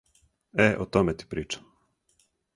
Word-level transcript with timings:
Е, 0.59 0.67
о 0.79 0.85
томе 0.95 1.13
ти 1.21 1.25
причам. 1.35 1.63